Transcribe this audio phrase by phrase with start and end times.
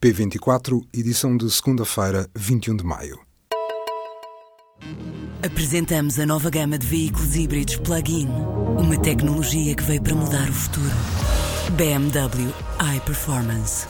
[0.00, 3.18] P24, edição de segunda-feira, 21 de maio.
[5.42, 8.28] Apresentamos a nova gama de veículos híbridos plug-in.
[8.78, 10.90] Uma tecnologia que veio para mudar o futuro.
[11.76, 12.52] BMW
[12.96, 13.86] iPerformance.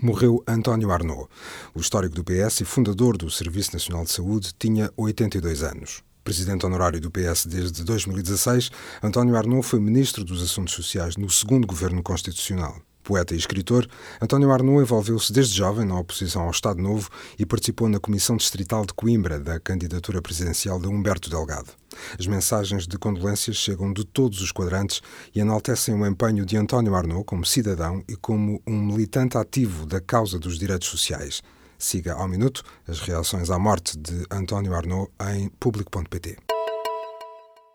[0.00, 1.28] Morreu António Arnaud.
[1.74, 6.07] O histórico do PS e fundador do Serviço Nacional de Saúde tinha 82 anos.
[6.28, 8.70] Presidente honorário do PS desde 2016,
[9.02, 12.76] António Arnaud foi ministro dos Assuntos Sociais no segundo governo constitucional.
[13.02, 13.88] Poeta e escritor,
[14.20, 18.84] António Arnaud envolveu-se desde jovem na oposição ao Estado Novo e participou na Comissão Distrital
[18.84, 21.70] de Coimbra da candidatura presidencial de Humberto Delgado.
[22.18, 25.00] As mensagens de condolências chegam de todos os quadrantes
[25.34, 29.98] e enaltecem o empenho de António Arnaud como cidadão e como um militante ativo da
[29.98, 31.40] causa dos direitos sociais.
[31.78, 36.36] Siga ao minuto as reações à morte de António Arnaud em público.pt.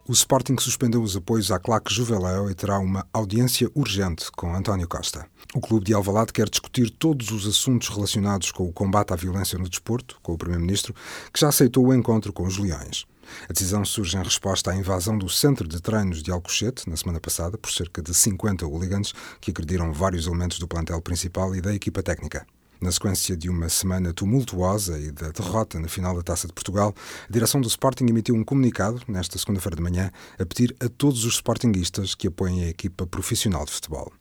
[0.05, 4.85] O Sporting suspendeu os apoios à claque Juveléu e terá uma audiência urgente com António
[4.89, 5.25] Costa.
[5.55, 9.57] O clube de Alvalade quer discutir todos os assuntos relacionados com o combate à violência
[9.57, 10.93] no desporto, com o primeiro-ministro,
[11.31, 13.05] que já aceitou o encontro com os Leões.
[13.47, 17.21] A decisão surge em resposta à invasão do centro de treinos de Alcochete, na semana
[17.21, 21.73] passada, por cerca de 50 hooligans que agrediram vários elementos do plantel principal e da
[21.73, 22.45] equipa técnica.
[22.83, 26.93] Na sequência de uma semana tumultuosa e da derrota na final da Taça de Portugal,
[27.29, 31.23] a direção do Sporting emitiu um comunicado, nesta segunda-feira de manhã, a pedir a todos
[31.23, 34.11] os sportinguistas que apoiem a equipa profissional de futebol.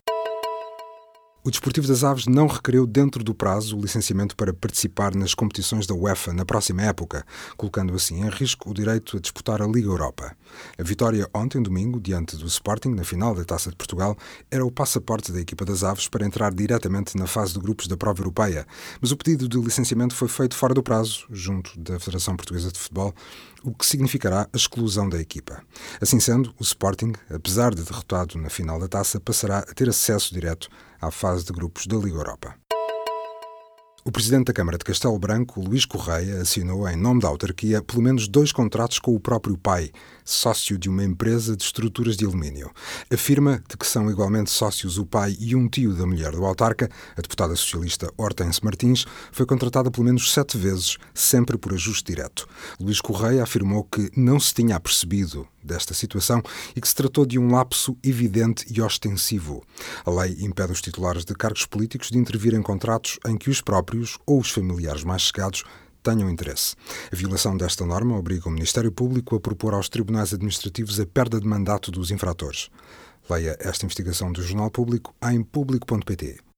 [1.45, 5.89] O Desportivo das Aves não requereu dentro do prazo o licenciamento para participar nas competições
[5.89, 7.27] da UEFA na próxima época,
[7.57, 10.37] colocando assim em risco o direito a disputar a Liga Europa.
[10.79, 14.17] A vitória ontem, domingo, diante do Sporting, na final da Taça de Portugal,
[14.53, 17.97] era o passaporte da equipa das Aves para entrar diretamente na fase de grupos da
[17.97, 18.65] prova europeia,
[19.01, 22.79] mas o pedido de licenciamento foi feito fora do prazo, junto da Federação Portuguesa de
[22.79, 23.13] Futebol,
[23.65, 25.63] o que significará a exclusão da equipa.
[26.01, 30.35] Assim sendo, o Sporting, apesar de derrotado na final da Taça, passará a ter acesso
[30.35, 30.69] direto
[31.01, 32.55] à fase de grupos da Liga Europa.
[34.05, 38.02] O presidente da Câmara de Castelo Branco, Luís Correia, assinou, em nome da autarquia, pelo
[38.02, 39.92] menos dois contratos com o próprio pai,
[40.24, 42.73] sócio de uma empresa de estruturas de alumínio.
[43.12, 46.91] Afirma de que são igualmente sócios o pai e um tio da mulher do autarca,
[47.17, 52.48] a deputada socialista Hortense Martins, foi contratada pelo menos sete vezes, sempre por ajuste direto.
[52.80, 56.42] Luís Correia afirmou que não se tinha apercebido desta situação
[56.74, 59.62] e que se tratou de um lapso evidente e ostensivo.
[60.05, 63.61] A lei impede os titulares de cargos políticos de intervir em contratos em que os
[63.61, 65.64] próprios ou os familiares mais chegados
[66.02, 66.74] tenham interesse.
[67.12, 71.40] A violação desta norma obriga o Ministério Público a propor aos tribunais administrativos a perda
[71.40, 72.68] de mandato dos infratores.
[73.30, 76.52] Leia esta investigação do Jornal Público em público.pt.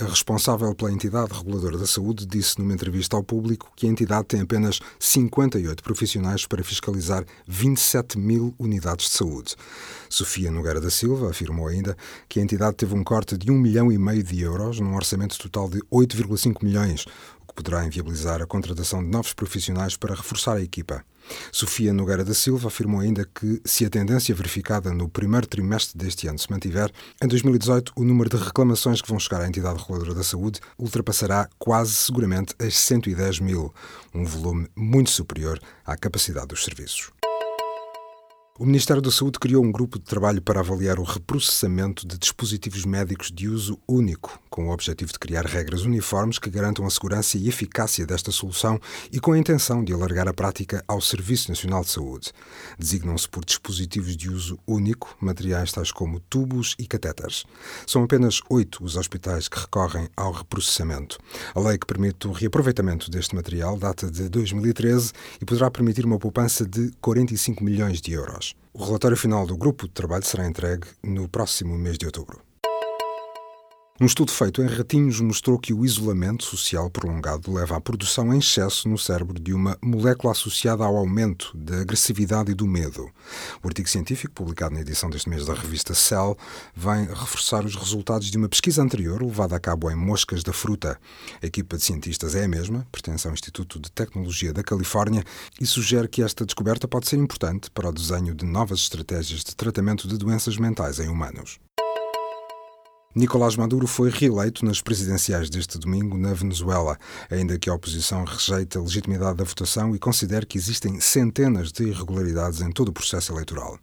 [0.00, 4.28] A responsável pela entidade reguladora da saúde disse numa entrevista ao público que a entidade
[4.28, 9.54] tem apenas 58 profissionais para fiscalizar 27 mil unidades de saúde.
[10.08, 11.94] Sofia Nogueira da Silva afirmou ainda
[12.30, 15.38] que a entidade teve um corte de 1 milhão e meio de euros num orçamento
[15.38, 17.04] total de 8,5 milhões,
[17.46, 21.04] que poderá inviabilizar a contratação de novos profissionais para reforçar a equipa.
[21.52, 26.26] Sofia Nogueira da Silva afirmou ainda que, se a tendência verificada no primeiro trimestre deste
[26.28, 26.90] ano se mantiver,
[27.22, 31.48] em 2018 o número de reclamações que vão chegar à entidade reguladora da saúde ultrapassará
[31.58, 33.72] quase seguramente as 110 mil,
[34.14, 37.19] um volume muito superior à capacidade dos serviços.
[38.60, 42.84] O Ministério da Saúde criou um grupo de trabalho para avaliar o reprocessamento de dispositivos
[42.84, 47.38] médicos de uso único, com o objetivo de criar regras uniformes que garantam a segurança
[47.38, 48.78] e eficácia desta solução
[49.10, 52.32] e com a intenção de alargar a prática ao Serviço Nacional de Saúde.
[52.78, 57.46] Designam-se por dispositivos de uso único materiais tais como tubos e catéteres.
[57.86, 61.18] São apenas oito os hospitais que recorrem ao reprocessamento.
[61.54, 66.18] A lei que permite o reaproveitamento deste material data de 2013 e poderá permitir uma
[66.18, 68.49] poupança de 45 milhões de euros.
[68.72, 72.40] O relatório final do grupo de trabalho será entregue no próximo mês de outubro.
[74.02, 78.38] Um estudo feito em ratinhos mostrou que o isolamento social prolongado leva à produção em
[78.38, 83.10] excesso no cérebro de uma molécula associada ao aumento da agressividade e do medo.
[83.62, 86.34] O artigo científico, publicado na edição deste mês da revista Cell,
[86.74, 90.98] vem reforçar os resultados de uma pesquisa anterior levada a cabo em moscas da fruta.
[91.42, 95.22] A equipa de cientistas é a mesma, pertence ao Instituto de Tecnologia da Califórnia
[95.60, 99.54] e sugere que esta descoberta pode ser importante para o desenho de novas estratégias de
[99.54, 101.60] tratamento de doenças mentais em humanos.
[103.12, 106.96] Nicolás Maduro foi reeleito nas presidenciais deste domingo na Venezuela,
[107.28, 111.88] ainda que a oposição rejeite a legitimidade da votação e considere que existem centenas de
[111.88, 113.80] irregularidades em todo o processo eleitoral.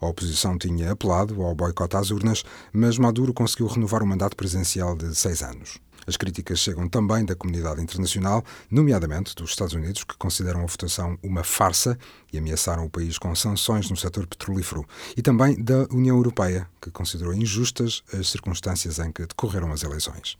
[0.00, 4.96] A oposição tinha apelado ao boicote às urnas, mas Maduro conseguiu renovar o mandato presidencial
[4.96, 5.76] de seis anos.
[6.06, 11.18] As críticas chegam também da comunidade internacional, nomeadamente dos Estados Unidos, que consideram a votação
[11.22, 11.98] uma farsa
[12.32, 16.90] e ameaçaram o país com sanções no setor petrolífero, e também da União Europeia, que
[16.90, 20.36] considerou injustas as circunstâncias em que decorreram as eleições.